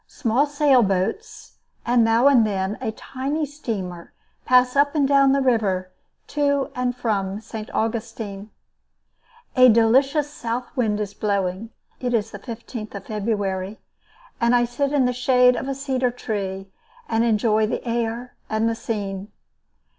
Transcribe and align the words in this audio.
Small 0.07 0.47
sailboats, 0.47 1.59
and 1.85 2.03
now 2.03 2.27
and 2.27 2.43
then 2.43 2.75
a 2.81 2.91
tiny 2.91 3.45
steamer, 3.45 4.11
pass 4.45 4.75
up 4.75 4.95
and 4.95 5.07
down 5.07 5.31
the 5.31 5.43
river 5.43 5.91
to 6.29 6.71
and 6.73 6.95
from 6.95 7.39
St. 7.39 7.69
Augustine. 7.69 8.49
A 9.55 9.69
delicious 9.69 10.27
south 10.27 10.75
wind 10.75 10.99
is 10.99 11.13
blowing 11.13 11.69
(it 11.99 12.15
is 12.15 12.31
the 12.31 12.39
15th 12.39 12.95
of 12.95 13.05
February), 13.05 13.77
and 14.41 14.55
I 14.55 14.65
sit 14.65 14.91
in 14.91 15.05
the 15.05 15.13
shade 15.13 15.55
of 15.55 15.67
a 15.67 15.75
cedar 15.75 16.09
tree 16.09 16.71
and 17.07 17.23
enjoy 17.23 17.67
the 17.67 17.87
air 17.87 18.33
and 18.49 18.67
the 18.67 18.73
scene. 18.73 19.31